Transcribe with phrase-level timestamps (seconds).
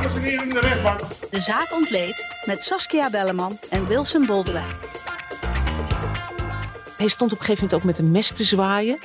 [0.00, 1.00] Dames en heren in de rechtbank.
[1.30, 4.74] De zaak ontleed met Saskia Belleman en Wilson Boldewijn.
[6.96, 8.98] Hij stond op een gegeven moment ook met een mes te zwaaien.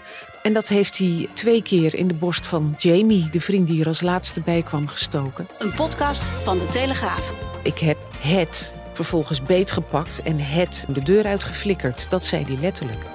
[0.44, 3.88] En dat heeft hij twee keer in de borst van Jamie, de vriend die er
[3.88, 5.48] als laatste bij kwam, gestoken.
[5.60, 7.34] Een podcast van De Telegraaf.
[7.64, 12.10] Ik heb het vervolgens beetgepakt en het de deur uitgeflikkerd.
[12.10, 13.05] Dat zei hij letterlijk.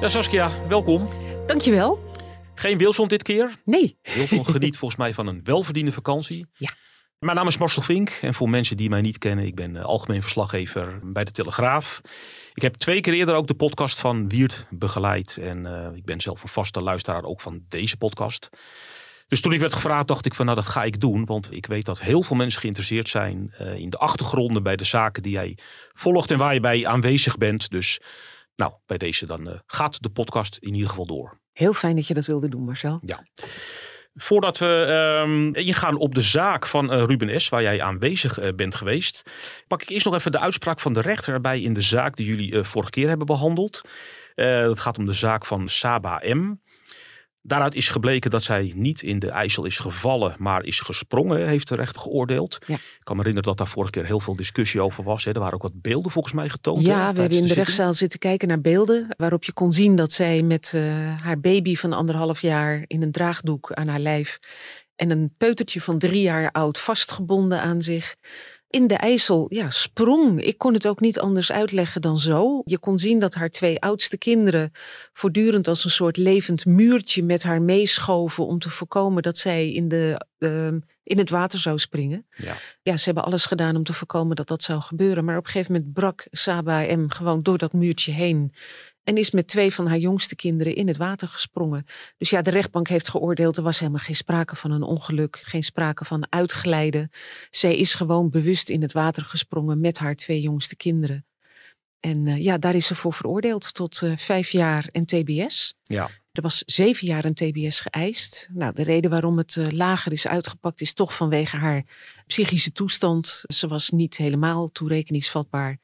[0.00, 1.08] Ja, Saskia, welkom.
[1.46, 2.05] Dankjewel.
[2.58, 3.56] Geen Wilson dit keer.
[3.64, 3.98] Nee.
[4.02, 6.46] Wilson geniet volgens mij van een welverdiende vakantie.
[6.52, 6.74] Ja.
[7.18, 9.84] Mijn naam is Marcel Vink en voor mensen die mij niet kennen, ik ben eh,
[9.84, 12.00] algemeen verslaggever bij de Telegraaf.
[12.54, 16.20] Ik heb twee keer eerder ook de podcast van Wiert begeleid en eh, ik ben
[16.20, 18.48] zelf een vaste luisteraar ook van deze podcast.
[19.28, 21.66] Dus toen ik werd gevraagd dacht ik van nou dat ga ik doen, want ik
[21.66, 25.32] weet dat heel veel mensen geïnteresseerd zijn eh, in de achtergronden bij de zaken die
[25.32, 25.58] jij
[25.92, 27.70] volgt en waar je bij aanwezig bent.
[27.70, 28.00] Dus
[28.56, 31.40] nou, bij deze dan gaat de podcast in ieder geval door.
[31.56, 33.00] Heel fijn dat je dat wilde doen, Marcel.
[33.02, 33.24] Ja.
[34.14, 38.54] Voordat we ehm, ingaan op de zaak van eh, Ruben S., waar jij aanwezig eh,
[38.54, 39.22] bent geweest,
[39.66, 42.26] pak ik eerst nog even de uitspraak van de rechter erbij in de zaak die
[42.26, 43.80] jullie eh, vorige keer hebben behandeld.
[44.34, 46.54] Het gaat om de zaak van Saba M.
[47.46, 51.68] Daaruit is gebleken dat zij niet in de IJssel is gevallen, maar is gesprongen, heeft
[51.68, 52.58] de rechter geoordeeld.
[52.66, 52.74] Ja.
[52.74, 55.24] Ik kan me herinneren dat daar vorige keer heel veel discussie over was.
[55.24, 55.32] Hè.
[55.32, 56.86] Er waren ook wat beelden volgens mij getoond.
[56.86, 57.56] hè, Ja, we hebben in de zitting.
[57.58, 60.82] rechtszaal zitten kijken naar beelden waarop je kon zien dat zij met eh,
[61.22, 64.38] haar baby van anderhalf jaar in een draagdoek aan haar lijf
[64.96, 68.16] en een peutertje van drie jaar oud vastgebonden aan zich
[68.76, 70.42] in de IJssel ja, sprong.
[70.42, 72.62] Ik kon het ook niet anders uitleggen dan zo.
[72.64, 74.72] Je kon zien dat haar twee oudste kinderen
[75.12, 79.88] voortdurend als een soort levend muurtje met haar meeschoven om te voorkomen dat zij in,
[79.88, 82.26] de, ehm, in het water zou springen.
[82.36, 82.56] Ja.
[82.82, 85.24] Ja, ze hebben alles gedaan om te voorkomen dat dat zou gebeuren.
[85.24, 88.54] Maar op een gegeven moment brak Saba M gewoon door dat muurtje heen.
[89.06, 91.86] En is met twee van haar jongste kinderen in het water gesprongen.
[92.18, 93.56] Dus ja, de rechtbank heeft geoordeeld.
[93.56, 95.40] Er was helemaal geen sprake van een ongeluk.
[95.42, 97.10] Geen sprake van uitglijden.
[97.50, 101.26] Zij is gewoon bewust in het water gesprongen met haar twee jongste kinderen.
[102.00, 105.74] En eh, ja, daar is ze voor veroordeeld tot eh, vijf jaar en TBS.
[105.82, 106.10] Ja.
[106.32, 108.48] Er was zeven jaar een TBS geëist.
[108.52, 111.84] Nou, de reden waarom het eh, lager is uitgepakt is toch vanwege haar
[112.26, 113.44] psychische toestand.
[113.46, 115.78] Ze was niet helemaal toerekeningsvatbaar.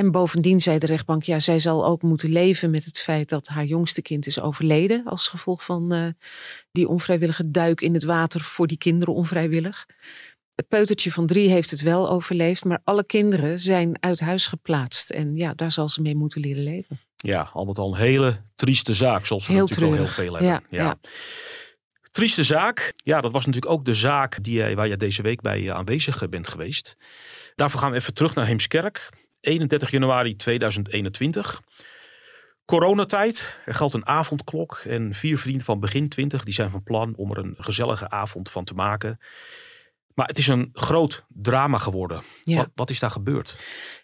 [0.00, 3.48] En bovendien zei de rechtbank, ja, zij zal ook moeten leven met het feit dat
[3.48, 6.06] haar jongste kind is overleden als gevolg van eh,
[6.72, 9.86] die onvrijwillige duik in het water voor die kinderen onvrijwillig.
[10.54, 15.10] Het peutertje van drie heeft het wel overleefd, maar alle kinderen zijn uit huis geplaatst.
[15.10, 17.00] En ja, daar zal ze mee moeten leren leven.
[17.16, 20.32] Ja, al met al een hele trieste zaak, zoals we Heel natuurlijk al heel veel
[20.32, 20.50] hebben.
[20.50, 20.98] Ja, ja.
[22.10, 22.92] Trieste zaak.
[22.94, 25.74] Ja, dat was natuurlijk ook de zaak die jij, waar je deze week bij eh,
[25.74, 26.96] aanwezig eh, bent geweest.
[27.54, 29.08] Daarvoor gaan we even terug naar Heemskerk.
[29.40, 31.62] 31 januari 2021.
[32.64, 33.60] Coronatijd.
[33.66, 34.82] Er geldt een avondklok.
[34.86, 38.50] En vier vrienden van begin 20 die zijn van plan om er een gezellige avond
[38.50, 39.18] van te maken.
[40.14, 42.22] Maar het is een groot drama geworden.
[42.44, 42.56] Ja.
[42.56, 43.58] Wat, wat is daar gebeurd?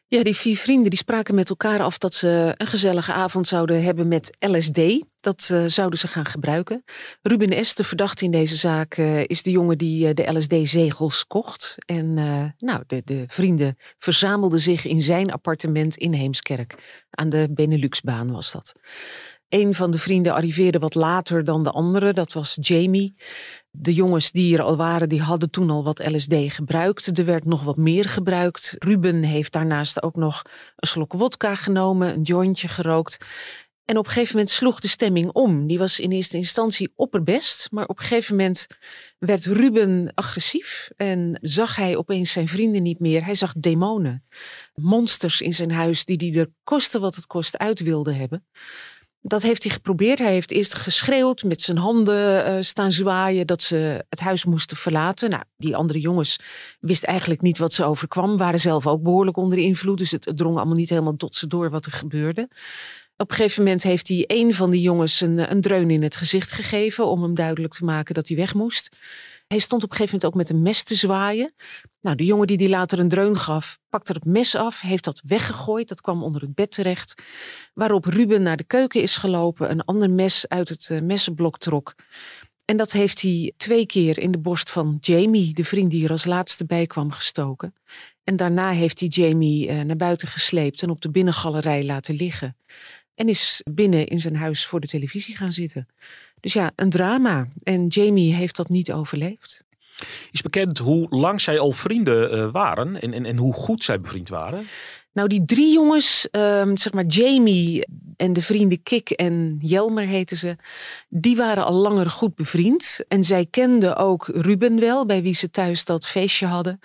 [0.09, 3.83] Ja, die vier vrienden die spraken met elkaar af dat ze een gezellige avond zouden
[3.83, 5.05] hebben met LSD.
[5.21, 6.84] Dat eh, zouden ze gaan gebruiken.
[7.22, 11.27] Ruben S., de verdachte in deze zaak, eh, is de jongen die eh, de LSD-zegels
[11.27, 11.75] kocht.
[11.87, 12.15] En
[12.59, 17.05] nou, de, de vrienden verzamelden zich in zijn appartement in Heemskerk.
[17.11, 18.75] Aan de Beneluxbaan was dat.
[19.49, 23.15] Een van de vrienden arriveerde wat later dan de andere, dat was Jamie.
[23.78, 27.19] De jongens die er al waren, die hadden toen al wat LSD gebruikt.
[27.19, 28.75] Er werd nog wat meer gebruikt.
[28.78, 30.42] Ruben heeft daarnaast ook nog
[30.76, 33.19] een slok wodka genomen, een jointje gerookt.
[33.86, 35.66] En op een gegeven moment sloeg de stemming om.
[35.66, 38.66] Die was in eerste instantie opperbest, maar op een gegeven moment
[39.19, 43.24] werd Ruben agressief en zag hij opeens zijn vrienden niet meer.
[43.24, 44.24] Hij zag demonen,
[44.74, 48.47] monsters in zijn huis die hij er koste wat het kost uit wilde hebben.
[49.27, 50.19] Dat heeft hij geprobeerd.
[50.19, 54.77] Hij heeft eerst geschreeuwd, met zijn handen eh, staan zwaaien dat ze het huis moesten
[54.77, 55.31] verlaten.
[55.31, 56.39] Nou, die andere jongens
[56.81, 59.99] wisten eigenlijk niet wat ze overkwam, waren zelf ook behoorlijk onder de invloed.
[59.99, 62.49] Dus het, het drong allemaal niet helemaal tot ze door wat er gebeurde.
[63.17, 66.17] Op een gegeven moment heeft hij een van die jongens een, een dreun in het
[66.17, 68.97] gezicht gegeven om hem duidelijk te maken dat hij weg moest.
[69.47, 71.54] Hij stond op een gegeven moment ook met een mes te zwaaien.
[72.01, 75.22] Nou, de jongen die die later een dreun gaf, pakte het mes af, heeft dat
[75.25, 75.89] weggegooid.
[75.89, 77.22] Dat kwam onder het bed terecht.
[77.75, 81.95] Waarop Ruben naar de keuken is gelopen, een ander mes uit het eh, messenblok trok.
[82.65, 86.10] En dat heeft hij twee keer in de borst van Jamie, de vriend die er
[86.10, 87.75] als laatste bij kwam, gestoken.
[88.25, 92.57] En daarna heeft hij Jamie uh, naar buiten gesleept en op de binnengalerij laten liggen.
[93.15, 95.89] En is binnen in zijn huis voor de televisie gaan zitten.
[96.41, 97.48] Dus ja, een drama.
[97.62, 99.65] En Jamie heeft dat niet overleefd.
[100.30, 104.00] Is bekend hoe lang zij al vrienden uh, waren en, en, en hoe goed zij
[104.00, 104.66] bevriend waren?
[105.16, 107.86] Nou, die drie jongens, um, zeg maar Jamie
[108.16, 110.57] en de vrienden Kik en Jelmer heten ze,
[111.09, 113.04] die waren al langer goed bevriend.
[113.09, 116.80] En zij kenden ook Ruben wel, bij wie ze thuis dat feestje hadden.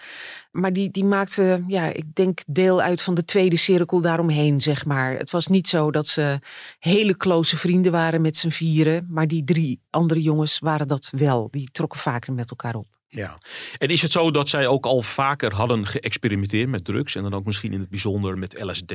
[0.51, 4.85] Maar die, die maakte, ja, ik denk deel uit van de tweede cirkel daaromheen, zeg
[4.85, 5.17] maar.
[5.17, 6.39] Het was niet zo dat ze
[6.79, 9.07] hele close vrienden waren met z'n vieren.
[9.09, 11.47] Maar die drie andere jongens waren dat wel.
[11.51, 12.90] Die trokken vaker met elkaar op.
[13.13, 13.37] Ja,
[13.77, 17.33] en is het zo dat zij ook al vaker hadden geëxperimenteerd met drugs en dan
[17.33, 18.93] ook misschien in het bijzonder met LSD?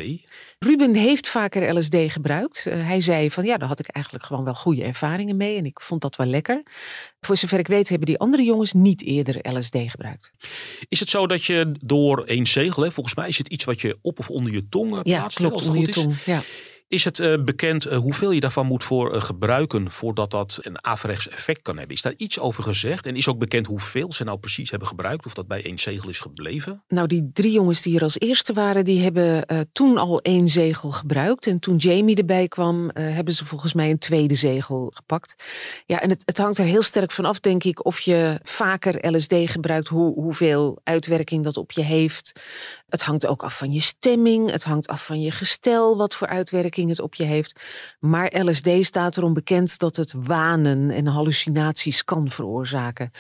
[0.59, 2.65] Ruben heeft vaker LSD gebruikt.
[2.69, 5.65] Uh, hij zei van ja, daar had ik eigenlijk gewoon wel goede ervaringen mee en
[5.65, 6.63] ik vond dat wel lekker.
[7.21, 10.33] Voor zover ik weet hebben die andere jongens niet eerder LSD gebruikt.
[10.89, 13.81] Is het zo dat je door één zegel, hè, volgens mij is het iets wat
[13.81, 15.39] je op of onder je tong plaatst?
[15.39, 16.23] Ja, klopt, onder je tong.
[16.25, 16.43] Ja.
[16.89, 20.85] Is het uh, bekend uh, hoeveel je daarvan moet voor uh, gebruiken voordat dat een
[20.85, 21.97] averechts effect kan hebben?
[21.97, 23.07] Is daar iets over gezegd?
[23.07, 25.27] En is ook bekend hoeveel ze nou precies hebben gebruikt?
[25.27, 26.83] Of dat bij één zegel is gebleven?
[26.89, 30.91] Nou, die drie jongens die er als eerste waren, die hebben toen al één zegel
[30.91, 31.47] gebruikt.
[31.47, 35.45] En toen Jamie erbij kwam, hebben ze volgens mij een tweede zegel gepakt.
[35.87, 39.15] Ja, en het, het, hangt er heel sterk van af, denk ik, of je vaker
[39.15, 42.41] LSD gebruikt, hoe, hoeveel uitwerking dat op je heeft.
[42.89, 46.27] Het hangt ook af van je stemming, het hangt af van je gestel, wat voor
[46.27, 47.61] uitwerking het op je heeft.
[48.01, 53.11] Maar LSD staat erom bekend dat het wanen en hallucinaties kan veroorzaken.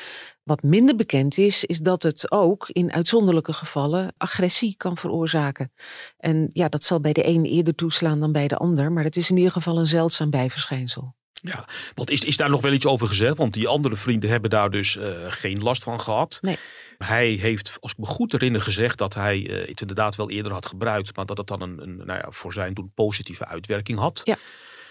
[0.42, 5.72] Wat minder bekend is, is dat het ook in uitzonderlijke gevallen agressie kan veroorzaken.
[6.18, 9.16] En ja, dat zal bij de een eerder toeslaan dan bij de ander, maar het
[9.16, 11.14] is in ieder geval een zeldzaam bijverschijnsel.
[11.42, 13.36] Ja, want is, is daar nog wel iets over gezegd?
[13.36, 16.38] Want die andere vrienden hebben daar dus uh, geen last van gehad.
[16.40, 16.58] Nee.
[16.98, 20.52] Hij heeft, als ik me goed herinner, gezegd dat hij uh, het inderdaad wel eerder
[20.52, 21.16] had gebruikt.
[21.16, 24.20] Maar dat het dan een, een nou ja, voor zijn doen positieve uitwerking had.
[24.24, 24.36] Ja.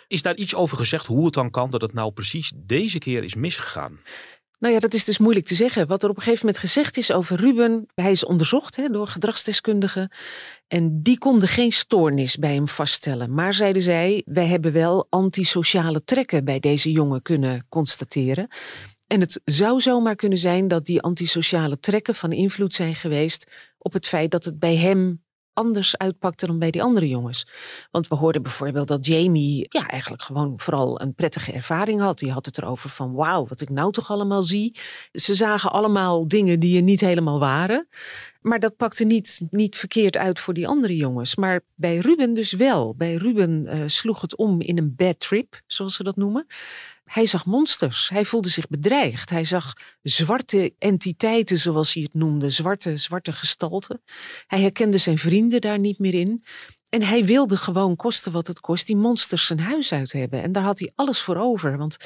[0.08, 3.24] Is daar iets over gezegd hoe het dan kan dat het nou precies deze keer
[3.24, 4.00] is misgegaan?
[4.60, 5.88] Nou ja, dat is dus moeilijk te zeggen.
[5.88, 7.88] Wat er op een gegeven moment gezegd is over Ruben.
[7.96, 10.12] Hij is onderzocht hè, door gedragsdeskundigen.
[10.68, 13.34] En die konden geen stoornis bij hem vaststellen.
[13.34, 18.48] Maar zeiden zij, wij hebben wel antisociale trekken bij deze jongen kunnen constateren.
[19.16, 23.94] En het zou zomaar kunnen zijn dat die antisociale trekken van invloed zijn geweest op
[23.94, 25.24] het feit dat het bij hem
[25.54, 27.48] anders uitpakte dan bij die andere jongens.
[27.92, 32.20] Want we hoorden bijvoorbeeld dat Jamie ja, eigenlijk gewoon vooral een prettige ervaring had.
[32.20, 34.80] Die had het erover van wauw, wat ik nou toch allemaal zie.
[35.12, 37.88] Ze zagen allemaal dingen die er niet helemaal waren.
[38.42, 41.36] Maar dat pakte niet, niet verkeerd uit voor die andere jongens.
[41.36, 42.96] Maar bij Ruben dus wel.
[42.96, 46.46] Bij Ruben uh, sloeg het om in een bad trip, zoals ze dat noemen.
[47.06, 48.10] Hij zag monsters.
[48.10, 49.30] Hij voelde zich bedreigd.
[49.30, 54.02] Hij zag zwarte entiteiten, zoals hij het noemde, zwarte, zwarte gestalten.
[54.48, 56.44] Hij herkende zijn vrienden daar niet meer in.
[56.90, 60.42] En hij wilde gewoon, kosten wat het kost, die monsters zijn huis uit hebben.
[60.42, 61.78] En daar had hij alles voor over.
[61.78, 61.98] Want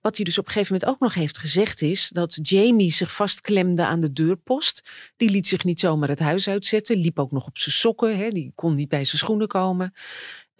[0.00, 3.14] wat hij dus op een gegeven moment ook nog heeft gezegd is dat Jamie zich
[3.14, 4.82] vastklemde aan de deurpost.
[5.16, 8.30] Die liet zich niet zomaar het huis uitzetten, liep ook nog op zijn sokken, hè,
[8.30, 9.92] die kon niet bij zijn schoenen komen.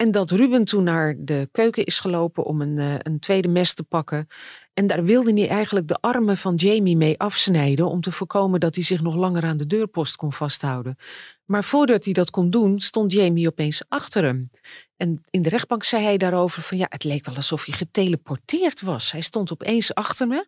[0.01, 3.73] En dat Ruben toen naar de keuken is gelopen om een, uh, een tweede mes
[3.73, 4.27] te pakken.
[4.73, 8.75] En daar wilde hij eigenlijk de armen van Jamie mee afsnijden om te voorkomen dat
[8.75, 10.95] hij zich nog langer aan de deurpost kon vasthouden.
[11.45, 14.49] Maar voordat hij dat kon doen, stond Jamie opeens achter hem.
[14.97, 18.81] En in de rechtbank zei hij daarover van ja, het leek wel alsof hij geteleporteerd
[18.81, 19.11] was.
[19.11, 20.47] Hij stond opeens achter me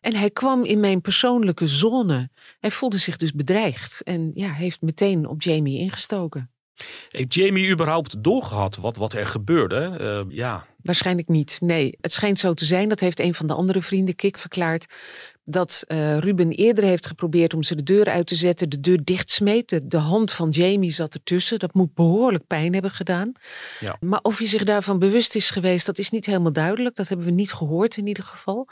[0.00, 2.30] en hij kwam in mijn persoonlijke zone.
[2.60, 6.50] Hij voelde zich dus bedreigd en ja, heeft meteen op Jamie ingestoken.
[7.08, 9.96] Heeft Jamie überhaupt doorgehad wat, wat er gebeurde?
[10.00, 10.66] Uh, ja.
[10.82, 11.58] Waarschijnlijk niet.
[11.60, 12.88] Nee, het schijnt zo te zijn.
[12.88, 14.86] Dat heeft een van de andere vrienden, Kik, verklaard.
[15.44, 19.04] Dat uh, Ruben eerder heeft geprobeerd om ze de deur uit te zetten, de deur
[19.04, 19.68] dichtsmeet.
[19.68, 21.58] De, de hand van Jamie zat ertussen.
[21.58, 23.32] Dat moet behoorlijk pijn hebben gedaan.
[23.80, 23.96] Ja.
[24.00, 26.96] Maar of hij zich daarvan bewust is geweest, dat is niet helemaal duidelijk.
[26.96, 28.68] Dat hebben we niet gehoord in ieder geval.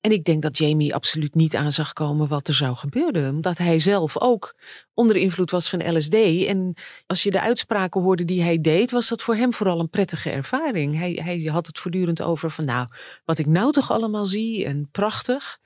[0.00, 3.30] En ik denk dat Jamie absoluut niet aan zag komen wat er zou gebeuren.
[3.34, 4.54] Omdat hij zelf ook
[4.94, 6.14] onder invloed was van LSD.
[6.46, 6.74] En
[7.06, 10.30] als je de uitspraken hoorde die hij deed, was dat voor hem vooral een prettige
[10.30, 10.98] ervaring.
[10.98, 12.88] Hij, hij had het voortdurend over van nou,
[13.24, 15.58] wat ik nou toch allemaal zie en prachtig.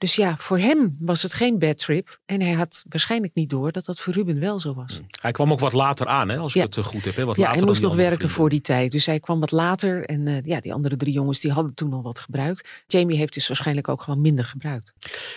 [0.00, 2.18] Dus ja, voor hem was het geen bad trip.
[2.26, 4.96] En hij had waarschijnlijk niet door dat dat voor Ruben wel zo was.
[4.96, 5.06] Hmm.
[5.20, 7.16] Hij kwam ook wat later aan, hè, als ik het eh, goed heb.
[7.16, 7.24] Hè?
[7.24, 8.92] Wat ja, later hij moest nog werken voor die tijd.
[8.92, 10.04] Dus hij kwam wat later.
[10.04, 12.68] En uh, ja, die andere drie jongens die hadden toen al wat gebruikt.
[12.86, 14.92] Jamie heeft dus waarschijnlijk ook gewoon minder gebruikt.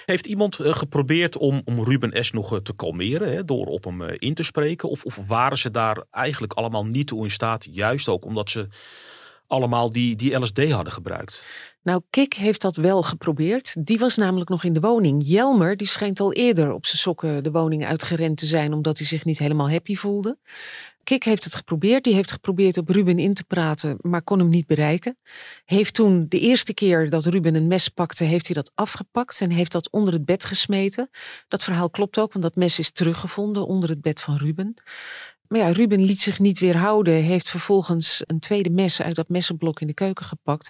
[0.05, 2.31] Heeft iemand uh, geprobeerd om, om Ruben S.
[2.31, 3.33] nog te kalmeren?
[3.33, 4.89] Hè, door op hem in te spreken?
[4.89, 7.67] Of, of waren ze daar eigenlijk allemaal niet toe in staat?
[7.71, 8.67] Juist ook omdat ze
[9.47, 11.47] allemaal die, die LSD hadden gebruikt?
[11.83, 13.85] Nou, Kik heeft dat wel geprobeerd.
[13.85, 15.21] Die was namelijk nog in de woning.
[15.25, 19.07] Jelmer, die schijnt al eerder op zijn sokken de woning uitgerend te zijn, omdat hij
[19.07, 20.37] zich niet helemaal happy voelde.
[21.03, 22.03] Kik heeft het geprobeerd.
[22.03, 25.17] Die heeft geprobeerd op Ruben in te praten, maar kon hem niet bereiken.
[25.65, 29.49] Heeft toen de eerste keer dat Ruben een mes pakte, heeft hij dat afgepakt en
[29.49, 31.09] heeft dat onder het bed gesmeten.
[31.47, 34.73] Dat verhaal klopt ook, want dat mes is teruggevonden onder het bed van Ruben.
[35.47, 39.81] Maar ja, Ruben liet zich niet weerhouden, heeft vervolgens een tweede mes uit dat messenblok
[39.81, 40.69] in de keuken gepakt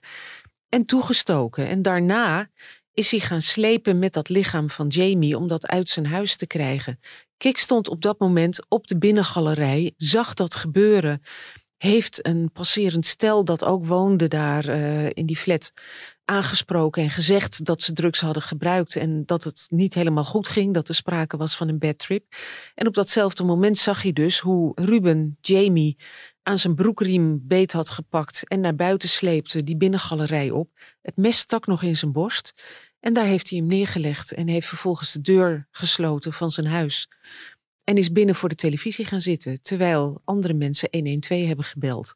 [0.73, 1.67] en toegestoken.
[1.67, 2.49] En daarna
[2.93, 6.47] is hij gaan slepen met dat lichaam van Jamie om dat uit zijn huis te
[6.47, 6.99] krijgen.
[7.37, 11.21] Kik stond op dat moment op de binnengalerij, zag dat gebeuren.
[11.77, 15.73] Heeft een passerend stel dat ook woonde daar uh, in die flat
[16.25, 20.73] aangesproken en gezegd dat ze drugs hadden gebruikt en dat het niet helemaal goed ging,
[20.73, 22.25] dat er sprake was van een bad trip.
[22.75, 25.97] En op datzelfde moment zag hij dus hoe Ruben Jamie
[26.43, 30.69] aan zijn broekriem beet had gepakt en naar buiten sleepte, die binnengalerij op.
[31.01, 32.53] Het mes stak nog in zijn borst.
[32.99, 37.07] En daar heeft hij hem neergelegd en heeft vervolgens de deur gesloten van zijn huis.
[37.83, 42.15] En is binnen voor de televisie gaan zitten, terwijl andere mensen 112 hebben gebeld.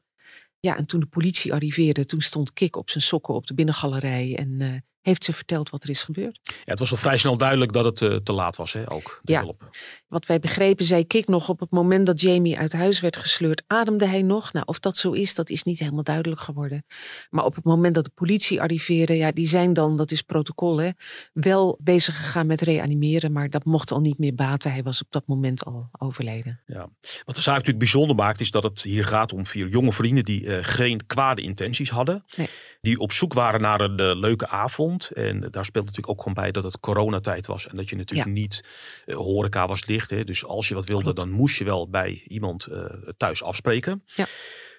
[0.59, 4.35] Ja, en toen de politie arriveerde, toen stond Kik op zijn sokken op de binnengalerij
[4.37, 4.73] en uh,
[5.07, 6.39] heeft ze verteld wat er is gebeurd.
[6.43, 9.19] Ja, het was al vrij snel duidelijk dat het uh, te laat was, hè, ook.
[9.23, 9.69] ja, hulp.
[10.07, 13.63] wat wij begrepen, zei Kik nog op het moment dat Jamie uit huis werd gesleurd,
[13.67, 14.53] ademde hij nog.
[14.53, 16.85] Nou, of dat zo is, dat is niet helemaal duidelijk geworden.
[17.29, 20.77] Maar op het moment dat de politie arriveerde, ja, die zijn dan, dat is protocol,
[20.77, 20.89] hè,
[21.33, 24.71] wel bezig gegaan met reanimeren, maar dat mocht al niet meer baten.
[24.71, 26.61] Hij was op dat moment al overleden.
[26.65, 26.89] Ja.
[27.25, 30.23] Wat de zaak natuurlijk bijzonder maakt, is dat het hier gaat om vier jonge vrienden
[30.23, 32.23] die uh, geen kwade intenties hadden.
[32.35, 32.47] Nee.
[32.81, 36.33] Die op zoek waren naar een uh, leuke avond en daar speelt natuurlijk ook gewoon
[36.43, 37.67] bij dat het coronatijd was.
[37.67, 38.63] En dat je natuurlijk niet,
[39.05, 40.09] uh, horeca was dicht.
[40.09, 42.83] Hè, dus als je wat wilde, dan moest je wel bij iemand uh,
[43.17, 44.03] thuis afspreken.
[44.05, 44.25] Ja.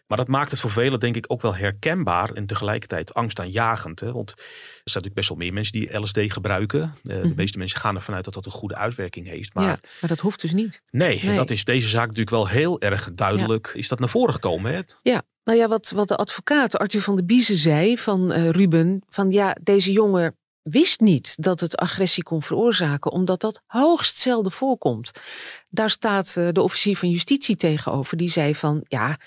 [0.07, 4.01] Maar dat maakt het voor velen denk ik ook wel herkenbaar en tegelijkertijd angstaanjagend.
[4.01, 4.13] Hè?
[4.13, 6.81] Want er zijn natuurlijk best wel meer mensen die LSD gebruiken.
[6.81, 7.35] Uh, De Mhm.
[7.37, 9.55] meeste mensen gaan ervan uit dat dat een goede uitwerking heeft.
[9.55, 10.83] Maar ja, maar dat hoeft dus niet.
[10.91, 11.37] nee, Nee.
[11.37, 13.71] dat is deze zaak natuurlijk wel heel erg duidelijk.
[13.75, 14.73] Is dat naar voren gekomen?
[14.75, 14.81] Hè?
[15.03, 19.03] Ja, nou ja, wat, wat de advocaat Arthur van der Biezen zei van eh, Ruben,
[19.09, 24.53] van ja, deze jongen wist niet dat het agressie kon veroorzaken, omdat dat hoogst zelden
[24.53, 25.11] voorkomt.
[25.69, 29.19] Daar staat eh, de officier van justitie tegenover, die zei van ja,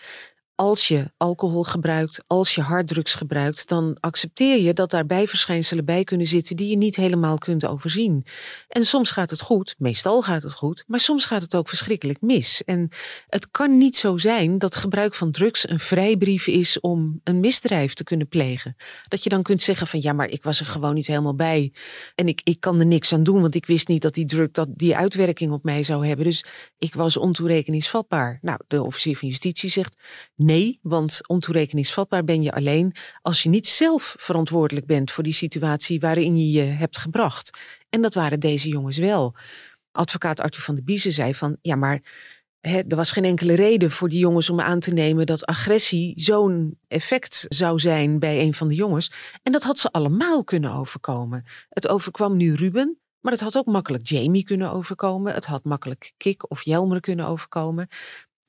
[0.61, 6.03] als je alcohol gebruikt, als je harddrugs gebruikt, dan accepteer je dat daar bijverschijnselen bij
[6.03, 8.25] kunnen zitten die je niet helemaal kunt overzien.
[8.67, 12.21] En soms gaat het goed, meestal gaat het goed, maar soms gaat het ook verschrikkelijk
[12.21, 12.63] mis.
[12.63, 12.89] En
[13.27, 17.93] het kan niet zo zijn dat gebruik van drugs een vrijbrief is om een misdrijf
[17.93, 18.75] te kunnen plegen.
[19.07, 21.73] Dat je dan kunt zeggen van ja, maar ik was er gewoon niet helemaal bij
[22.15, 24.51] en ik, ik kan er niks aan doen, want ik wist niet dat die drug
[24.51, 26.25] dat die uitwerking op mij zou hebben.
[26.25, 26.45] Dus
[26.77, 28.39] ik was ontoerekeningsvatbaar.
[28.41, 29.97] Nou, de officier van justitie zegt
[30.35, 30.49] nee,
[30.81, 36.37] want ontoerekeningsvatbaar ben je alleen als je niet zelf verantwoordelijk bent voor die situatie waarin
[36.37, 37.57] je je hebt gebracht.
[37.89, 39.35] En dat waren deze jongens wel.
[39.91, 42.01] Advocaat Arthur van der Biezen zei van ja, maar
[42.61, 46.77] er was geen enkele reden voor die jongens om aan te nemen dat agressie zo'n
[46.87, 49.11] effect zou zijn bij een van de jongens.
[49.43, 51.45] En dat had ze allemaal kunnen overkomen.
[51.69, 55.33] Het overkwam nu Ruben, maar het had ook makkelijk Jamie kunnen overkomen.
[55.33, 57.87] Het had makkelijk Kik of Jelmer kunnen overkomen.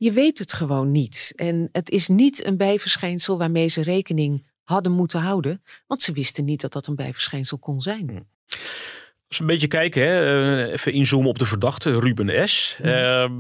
[0.03, 1.33] Je weet het gewoon niet.
[1.37, 5.63] En het is niet een bijverschijnsel waarmee ze rekening hadden moeten houden.
[5.87, 8.27] Want ze wisten niet dat dat een bijverschijnsel kon zijn.
[9.29, 12.77] Als we een beetje kijken, hè, eh, even inzoomen op de verdachte Ruben S.
[12.79, 12.89] Mhm.
[12.89, 13.33] Ehm,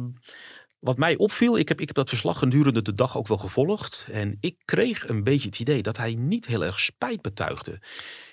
[0.78, 4.09] wat mij opviel, ik heb, ik heb dat verslag gedurende de dag ook wel gevolgd.
[4.12, 7.81] En ik kreeg een beetje het idee dat hij niet heel erg spijt betuigde.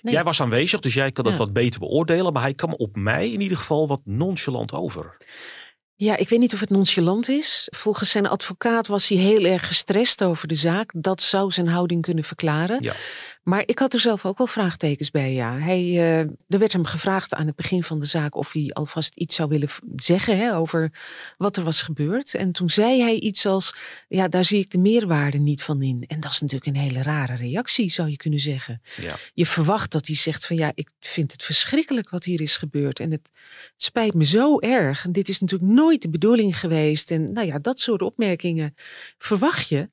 [0.02, 0.14] Nee.
[0.14, 1.40] Jij was aanwezig, dus jij kan dat Ja.
[1.40, 2.34] wat beter beoordelen.
[2.34, 5.18] Maar hij kwam op mij in ieder geval wat nonchalant over.
[6.02, 7.68] Ja, ik weet niet of het nonchalant is.
[7.76, 10.92] Volgens zijn advocaat was hij heel erg gestrest over de zaak.
[10.96, 12.82] Dat zou zijn houding kunnen verklaren.
[12.82, 12.96] Ja.
[13.50, 15.58] Maar ik had er zelf ook wel vraagtekens bij, ja.
[15.58, 19.16] Hij, eh, er werd hem gevraagd aan het begin van de zaak of hij alvast
[19.16, 20.92] iets zou willen zeggen hè, over
[21.38, 22.34] wat er was gebeurd.
[22.34, 23.76] En toen zei hij iets als,
[24.08, 26.04] ja, daar zie ik de meerwaarde niet van in.
[26.08, 28.82] En dat is natuurlijk een hele rare reactie, zou je kunnen zeggen.
[29.02, 29.16] Ja.
[29.34, 33.00] Je verwacht dat hij zegt van, ja, ik vind het verschrikkelijk wat hier is gebeurd.
[33.00, 33.30] En het,
[33.74, 35.06] het spijt me zo erg.
[35.06, 37.12] En dit is natuurlijk nooit de bedoeling geweest.
[37.12, 38.76] En nou ja, dat soort opmerkingen
[39.18, 39.90] verwacht je.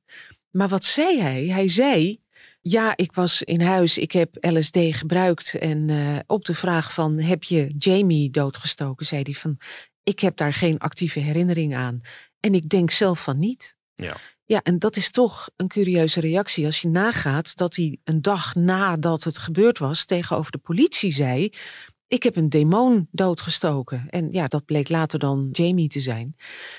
[0.51, 1.47] Maar wat zei hij?
[1.47, 2.21] Hij zei,
[2.69, 5.55] ja, ik was in huis, ik heb LSD gebruikt.
[5.55, 9.07] En eh, op de vraag van, heb je Jamie doodgestoken?
[9.07, 9.57] Zei hij van,
[10.03, 12.01] ik heb daar geen actieve herinnering aan.
[12.41, 13.77] En ik denk zelf van niet.
[13.95, 14.17] Ja.
[14.45, 18.55] Ja, en dat is toch een curieuze reactie als je nagaat dat hij een dag
[18.55, 21.51] nadat het gebeurd was tegenover de politie zei:
[22.09, 24.07] ik heb een demon doodgestoken.
[24.11, 26.37] En ja, dat bleek later dan Jamie te zijn.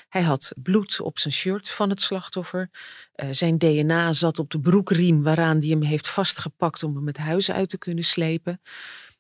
[0.10, 2.70] Hij had bloed op zijn shirt van het slachtoffer.
[3.16, 7.18] Uh, zijn DNA zat op de broekriem waaraan hij hem heeft vastgepakt om hem het
[7.18, 8.62] huis uit te kunnen slepen.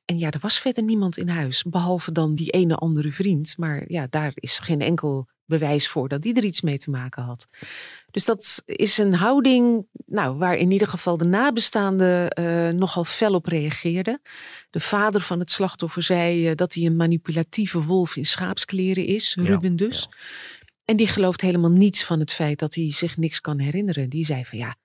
[0.05, 3.57] En ja, er was verder niemand in huis, behalve dan die ene andere vriend.
[3.57, 7.24] Maar ja, daar is geen enkel bewijs voor dat die er iets mee te maken
[7.24, 7.48] had.
[8.12, 13.34] Dus dat is een houding nou, waar in ieder geval de nabestaanden uh, nogal fel
[13.34, 14.22] op reageerden.
[14.70, 19.36] De vader van het slachtoffer zei uh, dat hij een manipulatieve wolf in schaapskleren is,
[19.39, 20.10] Ruben dus.
[20.86, 24.10] En die gelooft helemaal niets van het feit dat hij zich niks kan herinneren.
[24.10, 24.75] Die zei van ja,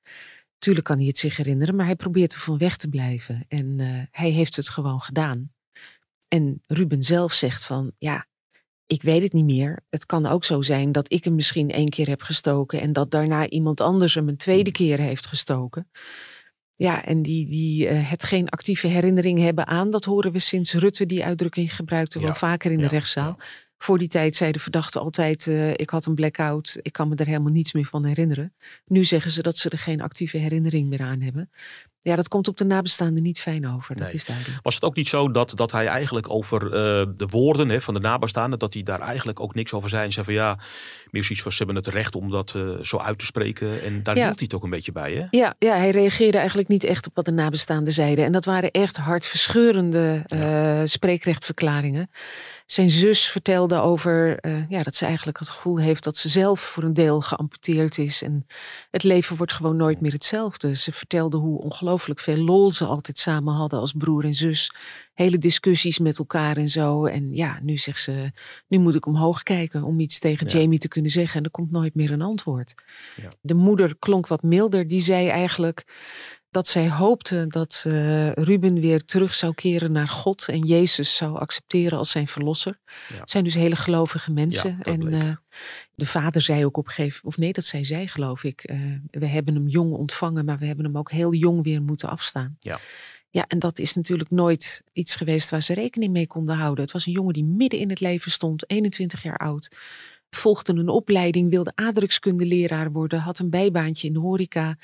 [0.58, 3.44] tuurlijk kan hij het zich herinneren, maar hij probeert er van weg te blijven.
[3.48, 5.52] En uh, hij heeft het gewoon gedaan.
[6.28, 8.26] En Ruben zelf zegt van ja,
[8.86, 9.78] ik weet het niet meer.
[9.90, 13.10] Het kan ook zo zijn dat ik hem misschien één keer heb gestoken en dat
[13.10, 14.72] daarna iemand anders hem een tweede hmm.
[14.72, 15.90] keer heeft gestoken.
[16.74, 20.72] Ja, en die, die uh, het geen actieve herinnering hebben aan, dat horen we sinds
[20.72, 23.38] Rutte die uitdrukking gebruikte wel vaker in de rechtszaal.
[23.78, 27.14] Voor die tijd zei de verdachte altijd: uh, Ik had een blackout, ik kan me
[27.14, 28.54] er helemaal niets meer van herinneren.
[28.84, 31.50] Nu zeggen ze dat ze er geen actieve herinnering meer aan hebben.
[32.02, 33.96] Ja, dat komt op de nabestaanden niet fijn over.
[33.96, 34.58] Dat is duidelijk.
[34.62, 36.70] Was het ook niet zo dat, dat hij eigenlijk over uh,
[37.16, 40.12] de woorden hè, van de nabestaanden, dat hij daar eigenlijk ook niks over zei en
[40.12, 40.58] zei van ja,
[41.10, 43.82] van ze hebben het recht om dat uh, zo uit te spreken.
[43.82, 44.24] En daar ja.
[44.24, 45.12] hield hij het ook een beetje bij.
[45.12, 45.26] Hè?
[45.30, 48.24] Ja, ja, hij reageerde eigenlijk niet echt op wat de nabestaanden zeiden.
[48.24, 52.10] En dat waren echt hartverscheurende uh, spreekrechtverklaringen.
[52.72, 56.60] Zijn zus vertelde over uh, ja, dat ze eigenlijk het gevoel heeft dat ze zelf
[56.60, 58.22] voor een deel geamputeerd is.
[58.22, 58.46] En
[58.90, 60.76] het leven wordt gewoon nooit meer hetzelfde.
[60.76, 64.74] Ze vertelde hoe ongelooflijk veel lol ze altijd samen hadden als broer en zus.
[65.14, 67.04] Hele discussies met elkaar en zo.
[67.04, 68.32] En ja, nu zegt ze,
[68.68, 70.58] nu moet ik omhoog kijken om iets tegen ja.
[70.58, 71.38] Jamie te kunnen zeggen.
[71.38, 72.74] En er komt nooit meer een antwoord.
[73.16, 73.28] Ja.
[73.40, 74.88] De moeder klonk wat milder.
[74.88, 75.84] Die zei eigenlijk,
[76.52, 81.38] dat zij hoopte dat uh, Ruben weer terug zou keren naar God en Jezus zou
[81.38, 82.78] accepteren als zijn verlosser.
[83.08, 83.18] Ja.
[83.18, 84.76] Het zijn dus hele gelovige mensen.
[84.78, 85.36] Ja, en uh,
[85.94, 88.70] de vader zei ook op een gegeven of nee, dat zei zij geloof ik.
[88.70, 92.08] Uh, we hebben hem jong ontvangen, maar we hebben hem ook heel jong weer moeten
[92.08, 92.56] afstaan.
[92.58, 92.78] Ja.
[93.30, 96.84] Ja, en dat is natuurlijk nooit iets geweest waar ze rekening mee konden houden.
[96.84, 99.76] Het was een jongen die midden in het leven stond, 21 jaar oud.
[100.30, 104.76] Volgde een opleiding, wilde aardrijkskundeleraar worden, had een bijbaantje in de horeca.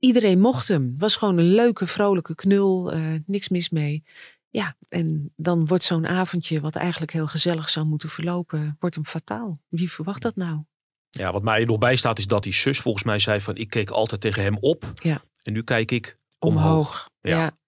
[0.00, 0.94] Iedereen mocht hem.
[0.98, 2.94] Was gewoon een leuke, vrolijke knul.
[2.94, 4.04] Uh, niks mis mee.
[4.48, 9.06] Ja, en dan wordt zo'n avondje, wat eigenlijk heel gezellig zou moeten verlopen, wordt hem
[9.06, 9.60] fataal.
[9.68, 10.64] Wie verwacht dat nou?
[11.10, 13.90] Ja, wat mij nog bijstaat is dat die zus volgens mij zei van ik keek
[13.90, 14.92] altijd tegen hem op.
[14.94, 15.22] Ja.
[15.42, 16.64] En nu kijk ik omhoog.
[16.64, 17.10] omhoog.
[17.20, 17.38] Ja.
[17.38, 17.58] ja.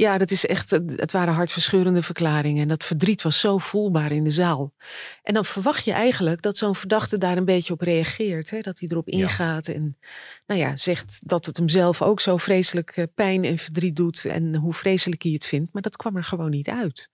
[0.00, 2.62] Ja, dat is echt, het waren hartverscheurende verklaringen.
[2.62, 4.74] En dat verdriet was zo voelbaar in de zaal.
[5.22, 8.50] En dan verwacht je eigenlijk dat zo'n verdachte daar een beetje op reageert.
[8.50, 8.60] Hè?
[8.60, 9.98] Dat hij erop ingaat en
[10.46, 14.24] nou ja, zegt dat het hem zelf ook zo vreselijk eh, pijn en verdriet doet.
[14.24, 15.72] En hoe vreselijk hij het vindt.
[15.72, 17.10] Maar dat kwam er gewoon niet uit.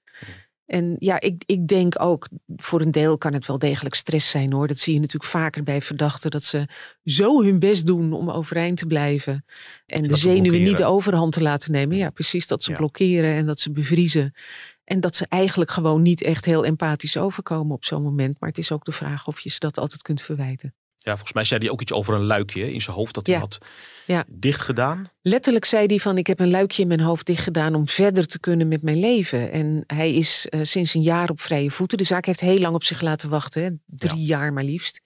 [0.67, 4.53] En ja, ik, ik denk ook, voor een deel kan het wel degelijk stress zijn
[4.53, 4.69] hoor.
[4.69, 6.69] Dat zie je natuurlijk vaker bij verdachten, dat ze
[7.05, 9.45] zo hun best doen om overeind te blijven.
[9.87, 11.97] En dat de zenuwen niet de overhand te laten nemen.
[11.97, 12.77] Ja, precies, dat ze ja.
[12.77, 14.35] blokkeren en dat ze bevriezen.
[14.85, 18.41] En dat ze eigenlijk gewoon niet echt heel empathisch overkomen op zo'n moment.
[18.41, 20.75] Maar het is ook de vraag of je ze dat altijd kunt verwijten.
[21.07, 23.35] Ja, volgens mij zei hij ook iets over een luikje in zijn hoofd dat hij
[23.35, 23.41] ja.
[23.41, 23.59] had
[24.07, 24.25] ja.
[24.27, 25.11] dicht gedaan.
[25.23, 28.27] Letterlijk zei hij van ik heb een luikje in mijn hoofd dicht gedaan om verder
[28.27, 29.53] te kunnen met mijn leven.
[29.53, 31.99] En hij is uh, sinds een jaar op vrije voeten.
[31.99, 33.71] De zaak heeft heel lang op zich laten wachten, hè?
[33.87, 34.27] drie ja.
[34.27, 35.01] jaar maar liefst.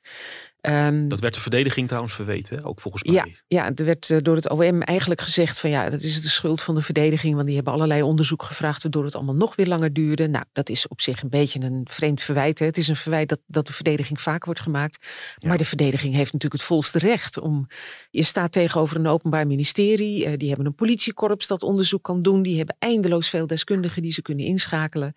[0.63, 3.15] Um, dat werd de verdediging trouwens verweten, ook volgens mij.
[3.15, 6.29] Ja, ja er werd uh, door het OM eigenlijk gezegd van ja, dat is de
[6.29, 7.35] schuld van de verdediging.
[7.35, 10.29] Want die hebben allerlei onderzoek gevraagd, waardoor het allemaal nog weer langer duurde.
[10.29, 12.59] Nou, dat is op zich een beetje een vreemd verwijt.
[12.59, 12.67] Hè.
[12.67, 15.07] Het is een verwijt dat, dat de verdediging vaak wordt gemaakt.
[15.37, 15.49] Ja.
[15.49, 17.67] Maar de verdediging heeft natuurlijk het volste recht om.
[18.11, 20.27] Je staat tegenover een openbaar ministerie.
[20.27, 22.43] Uh, die hebben een politiekorps dat onderzoek kan doen.
[22.43, 25.15] Die hebben eindeloos veel deskundigen die ze kunnen inschakelen.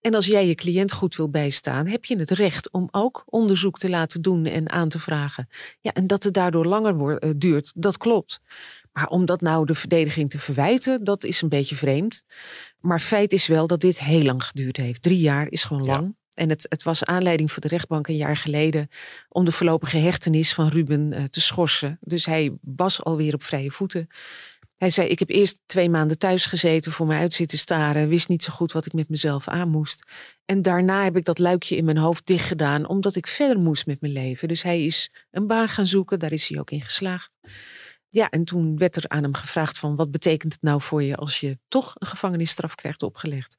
[0.00, 3.78] En als jij je cliënt goed wil bijstaan, heb je het recht om ook onderzoek
[3.78, 5.48] te laten doen en aan te vragen.
[5.80, 8.40] Ja, en dat het daardoor langer wordt, uh, duurt, dat klopt.
[8.92, 12.22] Maar om dat nou de verdediging te verwijten, dat is een beetje vreemd.
[12.80, 15.02] Maar feit is wel dat dit heel lang geduurd heeft.
[15.02, 16.06] Drie jaar is gewoon lang.
[16.06, 16.18] Ja.
[16.34, 18.88] En het, het, was aanleiding voor de rechtbank een jaar geleden
[19.28, 21.98] om de voorlopige hechtenis van Ruben uh, te schorsen.
[22.00, 24.08] Dus hij was alweer op vrije voeten.
[24.80, 28.28] Hij zei, ik heb eerst twee maanden thuis gezeten, voor me uit zitten staren, wist
[28.28, 30.10] niet zo goed wat ik met mezelf aan moest.
[30.44, 33.86] En daarna heb ik dat luikje in mijn hoofd dicht gedaan, omdat ik verder moest
[33.86, 34.48] met mijn leven.
[34.48, 37.30] Dus hij is een baan gaan zoeken, daar is hij ook in geslaagd.
[38.08, 41.16] Ja, en toen werd er aan hem gevraagd van, wat betekent het nou voor je
[41.16, 43.58] als je toch een gevangenisstraf krijgt opgelegd?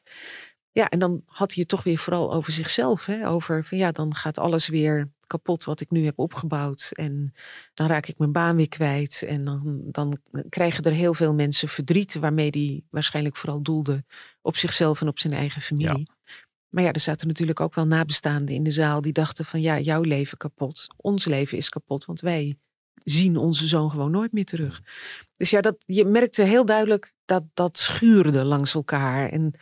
[0.72, 3.28] Ja, en dan had hij het toch weer vooral over zichzelf, hè?
[3.28, 6.90] over van ja, dan gaat alles weer kapot wat ik nu heb opgebouwd.
[6.94, 7.34] En
[7.74, 9.24] dan raak ik mijn baan weer kwijt.
[9.28, 10.18] En dan, dan
[10.50, 14.04] krijgen er heel veel mensen verdriet, waarmee hij waarschijnlijk vooral doelde
[14.42, 16.10] op zichzelf en op zijn eigen familie.
[16.70, 19.80] Maar ja, er zaten natuurlijk ook wel nabestaanden in de zaal die dachten van ja,
[19.80, 20.88] jouw leven kapot.
[20.98, 22.58] Ons leven is kapot, want wij
[23.04, 24.82] zien onze zoon gewoon nooit meer terug.
[25.36, 29.30] Dus ja, dat, je merkte heel duidelijk dat dat schuurde langs elkaar.
[29.30, 29.54] En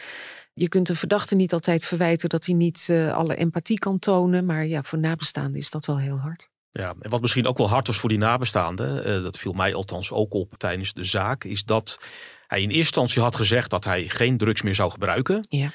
[0.59, 4.45] je kunt een verdachte niet altijd verwijten dat hij niet uh, alle empathie kan tonen.
[4.45, 6.49] Maar ja, voor nabestaanden is dat wel heel hard.
[6.71, 9.73] Ja, en wat misschien ook wel hard was voor die nabestaanden, uh, dat viel mij
[9.73, 12.01] althans ook op tijdens de zaak, is dat
[12.47, 15.47] hij in eerste instantie had gezegd dat hij geen drugs meer zou gebruiken.
[15.49, 15.71] Ja.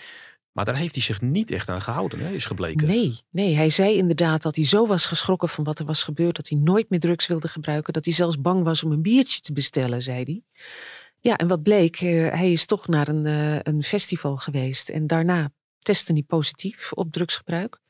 [0.52, 2.86] Maar daar heeft hij zich niet echt aan gehouden, hè, is gebleken.
[2.86, 6.36] Nee, nee, hij zei inderdaad dat hij zo was geschrokken van wat er was gebeurd,
[6.36, 9.40] dat hij nooit meer drugs wilde gebruiken, dat hij zelfs bang was om een biertje
[9.40, 10.42] te bestellen, zei hij.
[11.26, 15.06] Ja, en wat bleek, uh, hij is toch naar een, uh, een festival geweest en
[15.06, 17.80] daarna testte hij positief op drugsgebruik.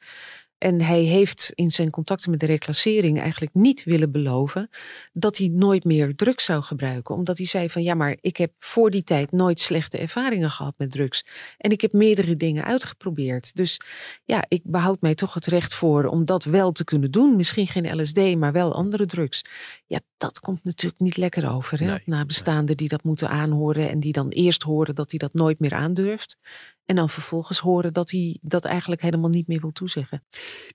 [0.64, 4.70] En hij heeft in zijn contacten met de reclassering eigenlijk niet willen beloven
[5.12, 7.14] dat hij nooit meer drugs zou gebruiken.
[7.14, 10.74] Omdat hij zei van ja, maar ik heb voor die tijd nooit slechte ervaringen gehad
[10.76, 11.26] met drugs.
[11.58, 13.56] En ik heb meerdere dingen uitgeprobeerd.
[13.56, 13.80] Dus
[14.24, 17.36] ja, ik behoud mij toch het recht voor om dat wel te kunnen doen.
[17.36, 19.44] Misschien geen LSD, maar wel andere drugs.
[19.86, 21.80] Ja, dat komt natuurlijk niet lekker over.
[21.80, 21.86] Hè?
[21.86, 25.58] Nee, Nabestaanden die dat moeten aanhoren en die dan eerst horen dat hij dat nooit
[25.58, 26.38] meer aandurft.
[26.84, 30.24] En dan vervolgens horen dat hij dat eigenlijk helemaal niet meer wil toezeggen.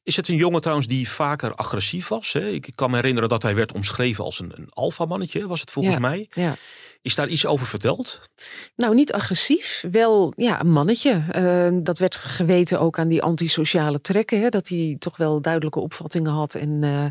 [0.04, 2.34] Is het een jongen trouwens die vaker agressief was?
[2.34, 2.50] Hè?
[2.50, 5.98] Ik kan me herinneren dat hij werd omschreven als een, een alfamannetje, was het volgens
[5.98, 6.28] mij.
[6.30, 6.56] Ja.
[7.02, 8.30] Is daar iets over verteld?
[8.76, 9.84] Nou, niet agressief.
[9.92, 11.24] Wel ja, een mannetje.
[11.36, 14.42] Uh, dat werd geweten ook aan die antisociale trekken.
[14.42, 14.50] Hè?
[14.50, 16.56] Dat hij toch wel duidelijke opvattingen had.
[16.56, 17.06] En uh,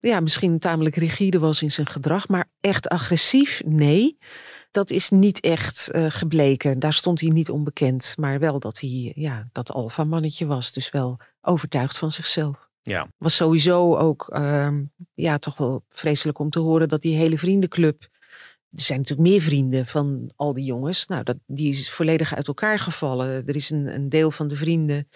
[0.00, 2.28] ja, misschien tamelijk rigide was in zijn gedrag.
[2.28, 3.62] Maar echt agressief?
[3.64, 4.18] Nee
[4.74, 6.78] dat is niet echt uh, gebleken.
[6.78, 8.14] Daar stond hij niet onbekend.
[8.18, 10.72] Maar wel dat hij ja, dat alfa-mannetje was.
[10.72, 12.68] Dus wel overtuigd van zichzelf.
[12.82, 13.08] Ja.
[13.18, 14.78] Was sowieso ook uh,
[15.14, 18.02] ja, toch wel vreselijk om te horen dat die hele vriendenclub.
[18.70, 21.06] Er zijn natuurlijk meer vrienden van al die jongens.
[21.06, 23.46] Nou, dat, die is volledig uit elkaar gevallen.
[23.46, 25.08] Er is een, een deel van de vrienden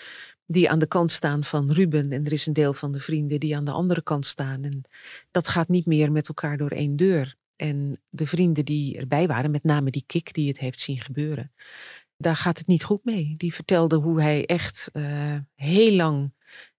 [0.47, 2.12] die aan de kant staan van Ruben.
[2.12, 4.64] En er is een deel van de vrienden die aan de andere kant staan.
[4.64, 4.83] En
[5.31, 7.37] dat gaat niet meer met elkaar door één deur.
[7.59, 11.53] En de vrienden die erbij waren, met name die Kik die het heeft zien gebeuren,
[12.16, 13.35] daar gaat het niet goed mee.
[13.37, 16.33] Die vertelde hoe hij echt uh, heel lang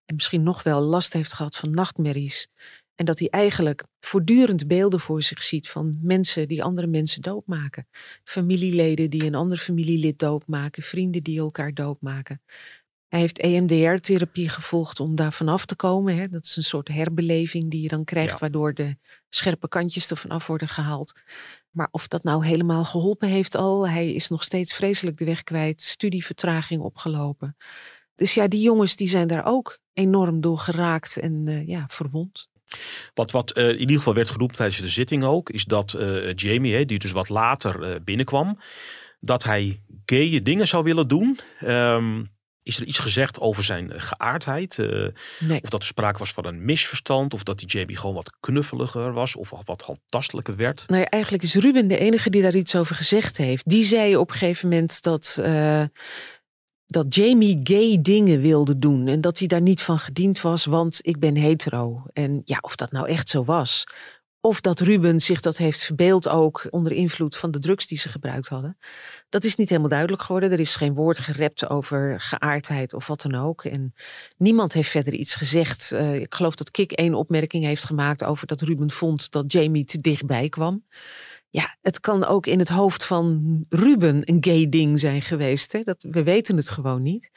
[0.06, 2.50] en misschien nog wel last heeft gehad van nachtmerries.
[2.96, 7.88] En dat hij eigenlijk voortdurend beelden voor zich ziet van mensen die andere mensen doodmaken.
[8.24, 12.42] Familieleden die een ander familielid doodmaken, vrienden die elkaar doodmaken.
[13.10, 16.18] Hij heeft EMDR-therapie gevolgd om daar vanaf te komen.
[16.18, 16.28] Hè.
[16.28, 18.96] Dat is een soort herbeleving die je dan krijgt, waardoor de
[19.30, 21.14] scherpe kantjes er vanaf worden gehaald.
[21.72, 25.44] Maar of dat nou helemaal geholpen heeft al, hij is nog steeds vreselijk de weg
[25.44, 27.56] kwijt, studievertraging opgelopen.
[28.16, 32.50] Dus ja, die jongens die zijn daar ook enorm door geraakt en uh, ja, verwond.
[33.14, 36.34] Wat, wat uh, in ieder geval werd genoemd tijdens de zitting ook, is dat uh,
[36.34, 38.60] Jamie, hè, die dus wat later binnenkwam,
[39.20, 41.40] dat hij gaye dingen zou willen doen.
[41.64, 44.78] Um, is er iets gezegd over zijn eh, geaardheid?
[44.78, 45.08] Uh,
[45.40, 45.62] nee.
[45.62, 47.34] Of dat er sprake was van een misverstand?
[47.34, 49.36] Of dat die JB gewoon wat knuffeliger was?
[49.36, 50.84] Of wat handtastelijker werd?
[50.88, 53.70] Nou ja, eigenlijk is Ruben de enige die daar iets over gezegd heeft.
[53.70, 55.84] Die zei op een gegeven moment dat, uh,
[56.86, 59.08] dat Jamie gay dingen wilde doen.
[59.08, 62.04] En dat hij daar niet van gediend was, want ik ben hetero.
[62.14, 63.84] En ja, of dat nou echt zo was.
[64.42, 68.10] Of dat Ruben zich dat heeft verbeeld ook onder invloed van de drugs die ze
[68.10, 68.78] gebruikt hadden.
[69.30, 70.52] Dat is niet helemaal duidelijk geworden.
[70.52, 73.64] Er is geen woord gerept over geaardheid of wat dan ook.
[73.64, 73.94] En
[74.38, 75.92] niemand heeft verder iets gezegd.
[75.94, 79.86] Uh, ik geloof dat Kik één opmerking heeft gemaakt over dat Ruben vond dat Jamie
[79.86, 80.84] te dichtbij kwam.
[81.52, 85.72] Ja, het kan ook in het hoofd van Ruben een gay ding zijn geweest.
[85.72, 85.84] Hè?
[85.84, 87.32] Dat, we weten het gewoon niet.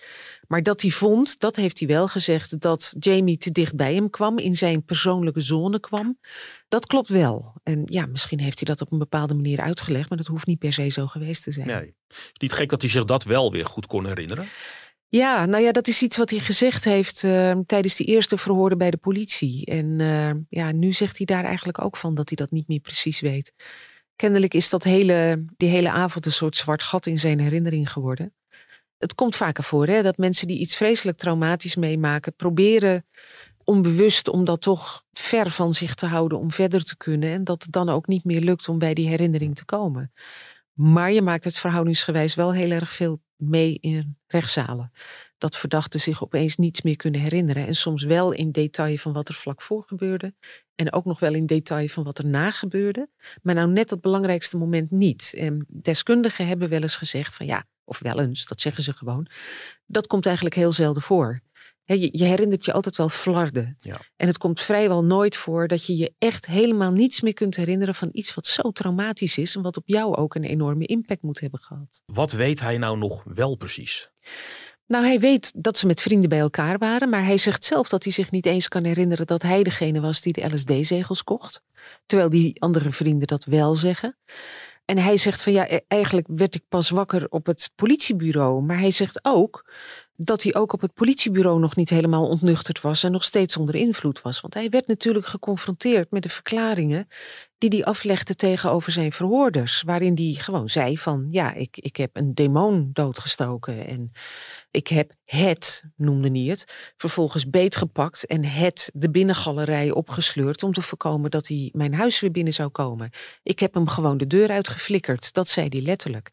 [0.49, 4.11] Maar dat hij vond, dat heeft hij wel gezegd, dat Jamie te dicht bij hem
[4.11, 6.19] kwam, in zijn persoonlijke zone kwam.
[6.69, 7.53] Dat klopt wel.
[7.63, 10.59] En ja, misschien heeft hij dat op een bepaalde manier uitgelegd, maar dat hoeft niet
[10.59, 11.67] per se zo geweest te zijn.
[11.67, 11.95] Nee.
[12.09, 14.47] Is niet gek dat hij zich dat wel weer goed kon herinneren.
[15.09, 18.79] Ja, nou ja, dat is iets wat hij gezegd heeft uh, tijdens die eerste verhoorden
[18.79, 19.67] bij de politie.
[19.67, 22.81] En uh, ja, nu zegt hij daar eigenlijk ook van dat hij dat niet meer
[22.81, 23.53] precies weet.
[24.17, 28.35] Kennelijk is dat hele, die hele avond een soort zwart gat in zijn herinnering geworden.
[28.99, 33.07] Het komt vaker voor hè, dat mensen die iets vreselijk traumatisch meemaken, proberen
[33.65, 37.33] onbewust om dat toch ver van zich te houden om verder te kunnen.
[37.33, 40.13] En dat het dan ook niet meer lukt om bij die herinnering te komen.
[40.73, 44.93] Maar je maakt het verhoudingsgewijs wel heel erg veel mee in rechtszalen.
[45.43, 47.67] Dat verdachten zich opeens niets meer kunnen herinneren.
[47.67, 50.35] En soms wel in detail van wat er vlak voor gebeurde.
[50.75, 53.09] En ook nog wel in detail van wat er na gebeurde.
[53.43, 55.35] Maar nou net het belangrijkste moment niet.
[55.37, 59.27] En deskundigen hebben wel eens gezegd van ja, of wel eens, dat zeggen ze gewoon.
[59.87, 61.41] Dat komt eigenlijk heel zelden voor.
[61.83, 63.77] je, je, herinnert je altijd wel flarden.
[63.79, 64.01] Ja.
[64.17, 67.95] En het komt vrijwel nooit voor dat je je echt helemaal niets meer kunt herinneren
[67.95, 71.41] van iets wat zo traumatisch is en wat op jou ook een enorme impact moet
[71.41, 72.03] hebben gehad.
[72.07, 74.11] Wat weet hij nou nog wel precies?
[74.93, 78.05] Nou, hij weet dat ze met vrienden bij elkaar waren, maar hij zegt zelf dat
[78.05, 81.63] hij zich niet eens kan herinneren dat hij degene was die de LSD-zegels kocht.
[82.07, 84.17] Terwijl die andere vrienden dat wel zeggen.
[84.85, 88.63] En hij zegt van ja, e- eigenlijk werd ik pas wakker op het politiebureau.
[88.63, 89.73] Maar hij zegt ook
[90.17, 93.75] dat hij ook op het politiebureau nog niet helemaal ontnuchterd was en nog steeds onder
[93.75, 94.41] invloed was.
[94.41, 97.09] Want hij werd natuurlijk geconfronteerd met de verklaringen
[97.63, 99.83] die hij aflegde tegenover zijn verhoorders.
[99.83, 104.13] Waarin hij gewoon zei van ja, ik, ik heb een demon doodgestoken en
[104.71, 110.83] ik heb het, noemde hij het, vervolgens beetgepakt en het de binnengalerij opgesleurd om te
[110.83, 113.11] voorkomen dat hij mijn huis weer binnen zou komen.
[113.43, 116.31] Ik heb hem gewoon de deur uitgeflikkerd, dat zei hij letterlijk.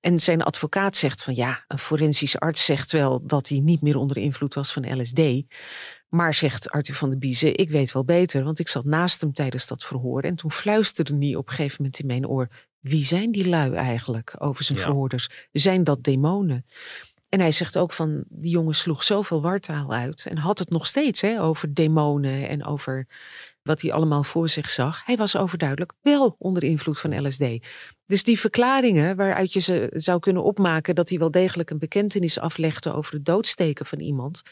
[0.00, 3.96] En zijn advocaat zegt van ja, een forensisch arts zegt wel dat hij niet meer
[3.96, 5.20] onder invloed was van LSD.
[6.16, 9.32] Maar zegt Arthur van der Biezen, ik weet wel beter, want ik zat naast hem
[9.32, 10.22] tijdens dat verhoor.
[10.22, 12.48] En toen fluisterde hij op een gegeven moment in mijn oor,
[12.80, 14.84] wie zijn die lui eigenlijk over zijn Ja.
[14.84, 15.28] verhoorders?
[15.52, 16.66] Zijn dat demonen?
[17.28, 20.86] En hij zegt ook van, die jongen sloeg zoveel wartaal uit en had het nog
[20.86, 23.06] steeds hè, over demonen en over
[23.62, 25.04] wat hij allemaal voor zich zag.
[25.04, 27.44] Hij was overduidelijk wel onder invloed van LSD.
[28.06, 32.38] Dus die verklaringen waaruit je ze zou kunnen opmaken dat hij wel degelijk een bekentenis
[32.38, 34.42] aflegde over het doodsteken van iemand.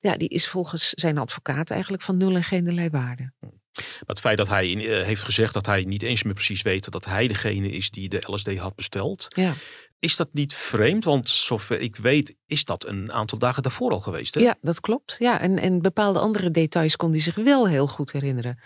[0.00, 3.32] Ja, die is volgens zijn advocaat eigenlijk van nul en geen waarde.
[3.80, 6.62] Maar het feit dat hij in- eh, heeft gezegd dat hij niet eens meer precies
[6.62, 9.26] weet dat hij degene is die de LSD had besteld.
[9.36, 9.52] Ja.
[9.98, 11.04] Is dat niet vreemd?
[11.04, 14.34] Want zover ik weet is dat een aantal dagen daarvoor al geweest.
[14.34, 14.40] Hè?
[14.40, 15.16] Ja, dat klopt.
[15.18, 18.60] Ja, en, en bepaalde andere details kon hij zich wel heel goed herinneren.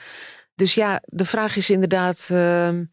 [0.55, 2.85] Dus ja, de vraag is inderdaad, ehm,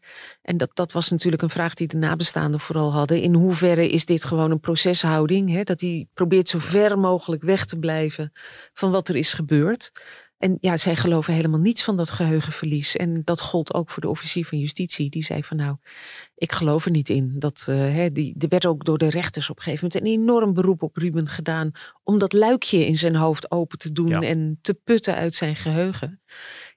[0.42, 3.22] en dat, dat was natuurlijk een vraag die de nabestaanden vooral hadden.
[3.22, 5.50] In hoeverre is dit gewoon een proceshouding?
[5.50, 5.62] Hè?
[5.62, 8.32] Dat hij probeert zo ver mogelijk weg te blijven
[8.72, 9.90] van wat er is gebeurd.
[10.40, 12.96] En ja, zij geloven helemaal niets van dat geheugenverlies.
[12.96, 15.10] En dat gold ook voor de officier van justitie.
[15.10, 15.76] Die zei van nou,
[16.34, 17.34] ik geloof er niet in.
[17.38, 20.12] Dat, eh, hè, die, er werd ook door de rechters op een gegeven moment een
[20.20, 21.70] enorm beroep op Ruben gedaan.
[22.02, 24.20] Om dat luikje in zijn hoofd open te doen Ja.
[24.20, 26.20] en te putten uit zijn geheugen.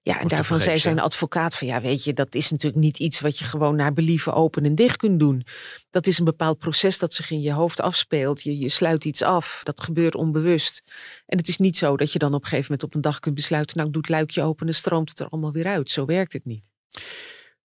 [0.05, 3.19] Ja, en daarvan zei zijn advocaat van ja, weet je, dat is natuurlijk niet iets
[3.19, 5.45] wat je gewoon naar believen open en dicht kunt doen.
[5.91, 8.41] Dat is een bepaald proces dat zich in je hoofd afspeelt.
[8.41, 10.83] Je, je sluit iets af, dat gebeurt onbewust.
[11.25, 13.19] En het is niet zo dat je dan op een gegeven moment op een dag
[13.19, 15.89] kunt besluiten, nou ik doe het luikje open en stroomt het er allemaal weer uit.
[15.89, 16.63] Zo werkt het niet.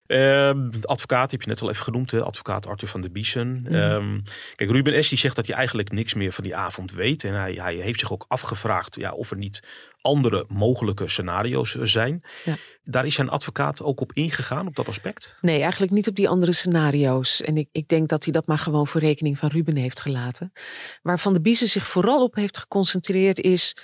[0.08, 2.22] Ehm, de advocaat heb je net al even genoemd, hè?
[2.22, 3.60] advocaat Arthur van der Biesen.
[3.62, 3.74] Mhm.
[3.74, 4.20] Ehm,
[4.54, 5.08] kijk, Ruben S.
[5.08, 7.24] die zegt dat hij eigenlijk niks meer van die avond weet.
[7.24, 9.62] En hij, hij heeft zich ook afgevraagd ja, of er niet
[10.00, 12.22] andere mogelijke scenario's eh, zijn.
[12.44, 12.54] Ja.
[12.82, 15.36] Daar is zijn advocaat ook op ingegaan, op dat aspect.
[15.40, 17.42] Nee, eigenlijk niet op die andere scenario's.
[17.42, 20.52] En ik, ik denk dat hij dat maar gewoon voor rekening van Ruben heeft gelaten.
[21.02, 23.76] Waar Van de Biezen zich vooral op heeft geconcentreerd is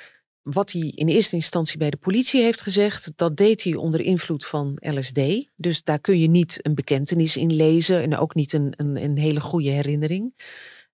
[0.45, 3.13] wat hij in eerste instantie bij de politie heeft gezegd.
[3.17, 5.21] Dat deed hij onder invloed van LSD.
[5.57, 9.19] Dus daar kun je niet een bekentenis in lezen en ook niet een, een, een
[9.19, 10.33] hele goede herinnering.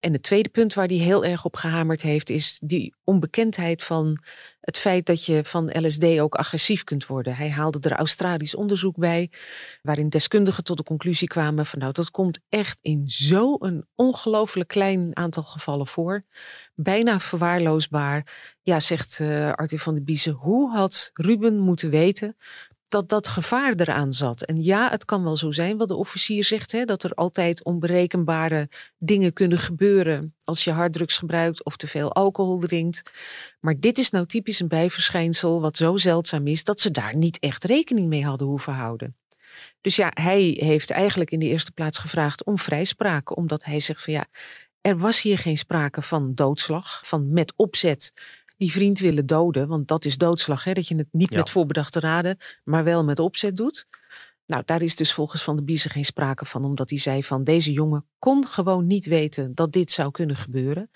[0.01, 4.23] En het tweede punt waar hij heel erg op gehamerd heeft, is die onbekendheid van
[4.61, 7.37] het feit dat je van LSD ook agressief kunt worden.
[7.37, 9.31] Hij haalde er Australisch onderzoek bij,
[9.83, 15.17] waarin deskundigen tot de conclusie kwamen van nou, dat komt echt in zo'n ongelooflijk klein
[15.17, 16.25] aantal gevallen voor.
[16.75, 18.27] Bijna verwaarloosbaar.
[18.63, 22.37] Ja, zegt eh Arthur van der Biezen, hoe had Ruben moeten weten
[22.91, 24.43] dat dat gevaar eraan zat.
[24.43, 27.65] En ja, het kan wel zo zijn wat de officier zegt, hè, dat er altijd
[27.65, 33.13] onberekenbare dingen kunnen gebeuren als je harddrugs gebruikt of te veel alcohol drinkt.
[33.61, 37.39] Maar dit is nou typisch een bijverschijnsel wat zo zeldzaam is dat ze daar niet
[37.39, 39.17] echt rekening mee hadden hoeven houden.
[39.81, 44.05] Dus ja, hij heeft eigenlijk in de eerste plaats gevraagd om vrijspraak, omdat hij zegt
[44.05, 44.27] van ja,
[44.81, 48.13] er was hier geen sprake van doodslag, van met opzet
[48.61, 50.73] die vriend willen doden, want dat is doodslag, hè?
[50.73, 51.37] dat je het niet Ja.
[51.37, 53.87] met voorbedachte raden, maar wel met opzet doet.
[54.47, 57.45] Nou, daar is dus volgens Van de Biezen geen sprake van, omdat hij zei van
[57.45, 60.91] deze jongen kon gewoon niet weten dat dit zou kunnen gebeuren.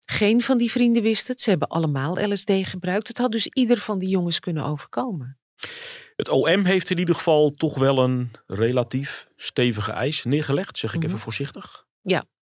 [0.00, 3.08] Geen van die vrienden wist het, ze hebben allemaal LSD gebruikt.
[3.08, 5.38] Het had dus ieder van die jongens kunnen overkomen.
[6.20, 10.98] Het OM heeft in ieder geval toch wel een relatief stevige eis neergelegd, zeg ik
[10.98, 11.06] Mhm.
[11.06, 11.84] even voorzichtig.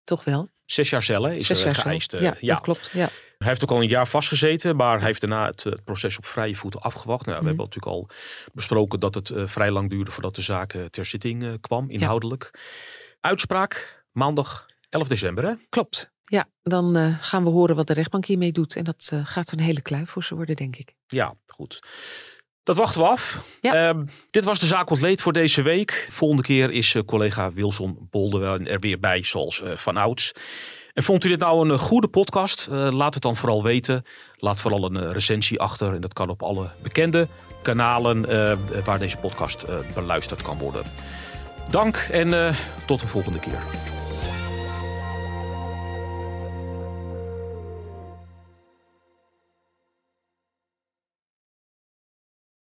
[0.05, 0.49] Toch wel?
[0.65, 2.13] Zes jaar cellen is Zes er geëist.
[2.15, 2.55] eh, Ja, ja.
[2.55, 2.91] dat klopt.
[2.93, 3.09] Ja.
[3.39, 6.27] Hij heeft ook al een jaar vastgezeten, maar hij heeft daarna het, het proces op
[6.27, 7.27] vrije voeten afgewacht.
[7.27, 7.47] Nou, we Mhm.
[7.57, 8.09] hebben natuurlijk al
[8.53, 12.51] besproken dat het eh, vrij lang duurde voordat de zaak eh, ter zitting kwam, inhoudelijk.
[13.21, 15.53] Uitspraak maandag 11 december, hè?
[15.69, 16.11] Klopt.
[16.23, 18.77] Ja, dan gaan we horen wat de rechtbank hiermee doet.
[18.77, 20.95] En dat gaat een hele kluif voor ze worden, denk ik.
[21.07, 21.81] Ja, goed.
[22.69, 23.39] Dat wachten we af.
[23.61, 23.89] Ja.
[23.89, 26.07] Ehm, dit was de zaak ontleed voor deze week.
[26.11, 30.33] Volgende keer is eh, collega Wilson Boldewijn er weer bij, zoals eh, van ouds.
[30.95, 32.69] En vond u dit nou een goede podcast?
[32.71, 34.05] laat het dan vooral weten.
[34.37, 35.95] Laat vooral een recensie achter.
[35.95, 37.29] En dat kan op alle bekende
[37.63, 38.21] kanalen
[38.85, 40.83] waar deze podcast beluisterd kan worden.
[41.71, 43.98] Dank en tot de volgende keer.